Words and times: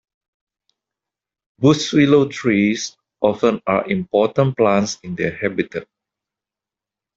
Bushwillow 1.61 2.31
trees 2.31 2.97
often 3.21 3.61
are 3.67 3.87
important 3.87 4.57
plants 4.57 4.97
in 5.03 5.13
their 5.15 5.29
habitat. 5.37 5.87